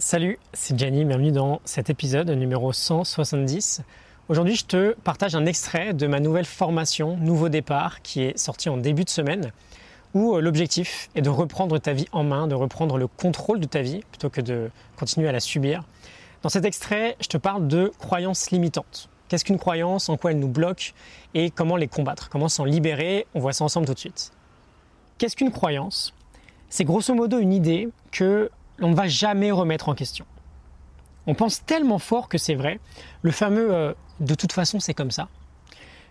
[0.00, 3.82] Salut, c'est Gianni, bienvenue dans cet épisode numéro 170.
[4.28, 8.68] Aujourd'hui, je te partage un extrait de ma nouvelle formation Nouveau départ qui est sortie
[8.68, 9.50] en début de semaine
[10.14, 13.66] où euh, l'objectif est de reprendre ta vie en main, de reprendre le contrôle de
[13.66, 15.82] ta vie plutôt que de continuer à la subir.
[16.42, 19.08] Dans cet extrait, je te parle de croyances limitantes.
[19.26, 20.94] Qu'est-ce qu'une croyance, en quoi elle nous bloque?
[21.34, 24.30] Et comment les combattre, comment s'en libérer, on voit ça ensemble tout de suite.
[25.18, 26.14] Qu'est-ce qu'une croyance?
[26.68, 28.48] C'est grosso modo une idée que
[28.80, 30.26] on ne va jamais remettre en question.
[31.26, 32.80] On pense tellement fort que c'est vrai,
[33.22, 35.28] le fameux euh, de toute façon c'est comme ça,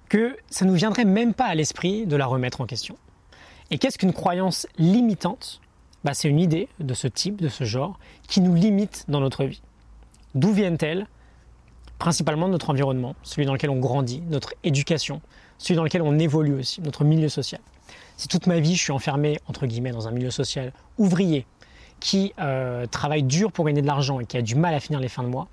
[0.09, 2.97] que ça ne nous viendrait même pas à l'esprit de la remettre en question.
[3.71, 5.59] Et qu'est-ce qu'une croyance limitante?
[6.03, 9.43] Bah, C'est une idée de ce type, de ce genre, qui nous limite dans notre
[9.43, 9.61] vie.
[10.35, 11.07] D'où viennent-elles?
[11.99, 15.21] Principalement de notre environnement, celui dans lequel on grandit, notre éducation,
[15.57, 17.59] celui dans lequel on évolue aussi, notre milieu social.
[18.17, 21.45] Si toute ma vie je suis enfermé, entre guillemets, dans un milieu social ouvrier,
[21.99, 24.99] qui euh, travaille dur pour gagner de l'argent et qui a du mal à finir
[24.99, 25.47] les fins de mois,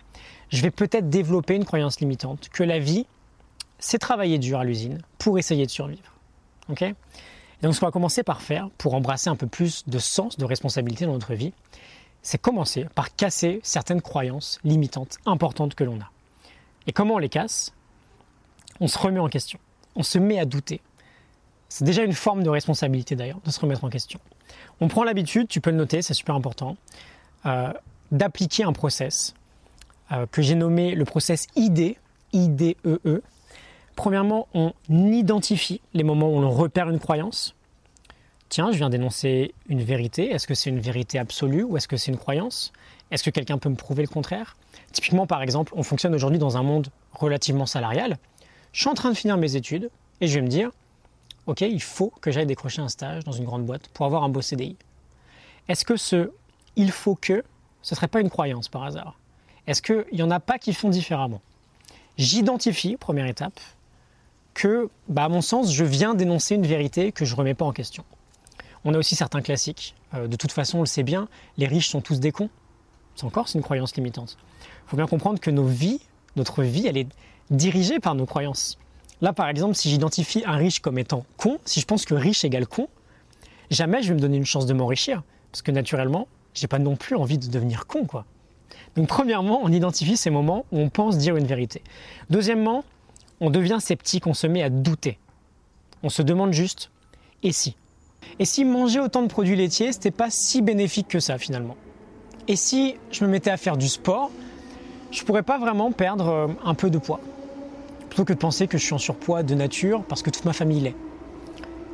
[0.51, 3.07] je vais peut-être développer une croyance limitante que la vie,
[3.79, 6.13] c'est travailler dur à l'usine pour essayer de survivre.
[6.69, 6.83] Ok?
[6.83, 6.95] Et
[7.63, 10.45] donc ce qu'on va commencer par faire pour embrasser un peu plus de sens, de
[10.45, 11.53] responsabilité dans notre vie,
[12.23, 16.11] c'est commencer par casser certaines croyances limitantes importantes que l'on a.
[16.87, 17.73] Et comment on les casse?
[18.81, 19.59] On se remet en question,
[19.95, 20.81] on se met à douter.
[21.75, 24.21] C'est déjà une forme de responsabilité d'ailleurs, de se remettre en question.
[24.81, 26.77] On prend l'habitude, tu peux le noter, c'est super important,
[27.47, 27.73] euh,
[28.13, 29.35] d'appliquer un process
[30.13, 31.97] euh, que j'ai nommé le process ID,
[32.33, 32.77] IDEE.
[32.87, 33.23] E.
[33.97, 37.57] Premièrement, on identifie les moments où on repère une croyance.
[38.51, 40.31] Tiens, je viens d'énoncer une vérité.
[40.31, 42.73] Est-ce que c'est une vérité absolue ou est-ce que c'est une croyance?
[43.11, 44.57] Est-ce que quelqu'un peut me prouver le contraire?
[44.93, 48.19] Typiquement, par exemple, on fonctionne aujourd'hui dans un monde relativement salarial.
[48.71, 50.71] Je suis en train de finir mes études et je vais me dire,
[51.47, 54.29] OK, il faut que j'aille décrocher un stage dans une grande boîte pour avoir un
[54.29, 54.77] beau CDI.
[55.69, 56.31] Est-ce que ce
[56.77, 57.45] il faut que,
[57.83, 59.19] ce ne serait pas une croyance par hasard?
[59.67, 61.41] Est-ce qu'il n'y en a pas qui font différemment?
[62.19, 63.61] J'identifie, première étape,
[64.55, 67.65] que, bah, à mon sens, je viens d'énoncer une vérité que je ne remets pas
[67.65, 68.05] en question.
[68.85, 69.95] On a aussi certains classiques.
[70.15, 72.51] Euh, de toute façon, on le sait bien, les riches sont tous des cons.
[73.17, 74.37] C'est encore une croyance limitante.
[74.87, 76.01] Il faut bien comprendre que nos vies,
[76.37, 77.09] notre vie, elle est
[77.51, 78.79] dirigée par nos croyances.
[79.21, 82.45] Là, par exemple, si j'identifie un riche comme étant con, si je pense que riche
[82.45, 82.89] égale con,
[83.71, 85.23] jamais je vais me donner une chance de m'enrichir.
[85.53, 88.25] Parce que naturellement, j'ai pas non plus envie de devenir con, quoi.
[88.97, 91.83] Donc, premièrement, on identifie ces moments où on pense dire une vérité.
[92.31, 92.85] Deuxièmement,
[93.41, 95.19] on devient sceptique, on se met à douter.
[96.03, 96.91] On se demande juste,
[97.43, 97.77] et si?
[98.39, 101.77] Et si manger autant de produits laitiers, c'était pas si bénéfique que ça, finalement?
[102.49, 104.31] Et si je me mettais à faire du sport,
[105.11, 107.21] je pourrais pas vraiment perdre euh, un peu de poids?
[108.15, 110.53] Plutôt que de penser que je suis en surpoids de nature parce que toute ma
[110.53, 110.95] famille l'est.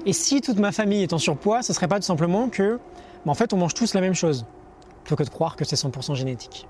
[0.05, 2.79] Et si toute ma famille est en surpoids, ce serait pas tout simplement que,
[3.25, 4.45] bah, en fait, on mange tous la même chose,
[5.03, 6.69] plutôt que de croire que c'est 100% génétique.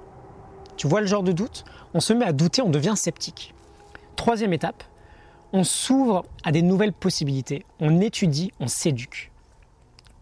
[0.76, 1.64] Tu vois le genre de doute?
[1.94, 3.52] On se met à douter, on devient sceptique.
[4.14, 4.84] Troisième étape,
[5.52, 9.32] on s'ouvre à des nouvelles possibilités, on étudie, on s'éduque.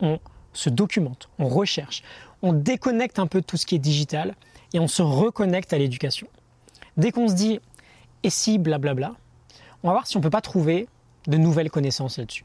[0.00, 0.20] On
[0.54, 2.02] se documente, on recherche,
[2.40, 4.34] on déconnecte un peu tout ce qui est digital
[4.72, 6.28] et on se reconnecte à l'éducation.
[6.96, 7.60] Dès qu'on se dit
[8.22, 9.14] et si blablabla,
[9.82, 10.88] on va voir si on ne peut pas trouver
[11.26, 12.44] de nouvelles connaissances là-dessus.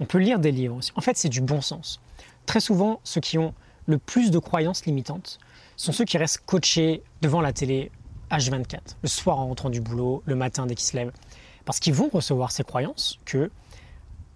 [0.00, 0.90] On peut lire des livres aussi.
[0.96, 2.00] En fait, c'est du bon sens.
[2.46, 3.54] Très souvent, ceux qui ont
[3.86, 5.38] le plus de croyances limitantes
[5.76, 7.90] sont ceux qui restent coachés devant la télé
[8.30, 11.12] H24, le soir en rentrant du boulot, le matin dès qu'ils se lèvent.
[11.64, 13.50] Parce qu'ils vont recevoir ces croyances que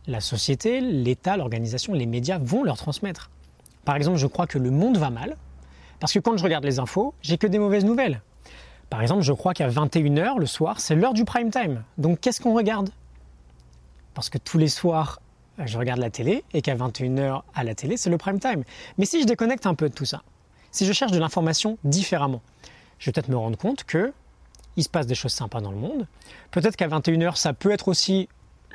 [0.06, 3.30] la société, l'État, l'organisation, les médias vont leur transmettre.
[3.84, 5.36] Par exemple, je crois que le monde va mal,
[6.00, 8.22] parce que quand je regarde les infos, j'ai que des mauvaises nouvelles.
[8.90, 11.82] Par exemple, je crois qu'à 21h le soir, c'est l'heure du prime time.
[11.98, 12.90] Donc qu'est-ce qu'on regarde?
[14.14, 15.20] Parce que tous les soirs,
[15.64, 18.64] je regarde la télé et qu'à 21h à la télé, c'est le prime time.
[18.96, 20.22] Mais si je déconnecte un peu de tout ça,
[20.70, 22.40] si je cherche de l'information différemment,
[22.98, 24.12] je vais peut-être me rendre compte que
[24.76, 26.06] il se passe des choses sympas dans le monde.
[26.50, 28.28] Peut-être qu'à 21h, ça peut être aussi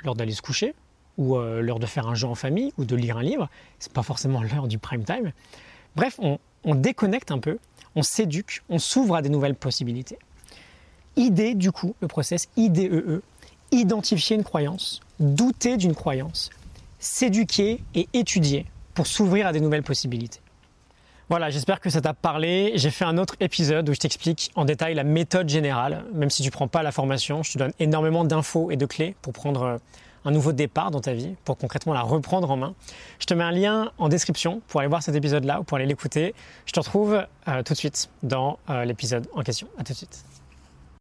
[0.03, 0.75] l'heure d'aller se coucher
[1.17, 3.49] ou euh, l'heure de faire un jeu en famille ou de lire un livre.
[3.79, 5.31] C'est pas forcément l'heure du prime time.
[5.95, 6.39] Bref, on
[6.75, 7.57] déconnecte un peu
[7.95, 10.17] on s'éduque, on s'ouvre à des nouvelles possibilités.
[11.15, 13.21] Idée, du coup, le process IDEE, e,
[13.71, 16.49] identifier une croyance, douter d'une croyance,
[16.99, 20.39] s'éduquer et étudier pour s'ouvrir à des nouvelles possibilités.
[21.29, 22.73] Voilà, j'espère que ça t'a parlé.
[22.75, 26.03] J'ai fait un autre épisode où je t'explique en détail la méthode générale.
[26.13, 29.15] Même si tu prends pas la formation, je te donne énormément d'infos et de clés
[29.21, 29.79] pour prendre
[30.25, 32.75] un nouveau départ dans ta vie pour concrètement la reprendre en main.
[33.19, 35.85] Je te mets un lien en description pour aller voir cet épisode-là ou pour aller
[35.85, 36.33] l'écouter.
[36.65, 39.67] Je te retrouve euh, tout de suite dans euh, l'épisode en question.
[39.77, 40.23] À tout de suite.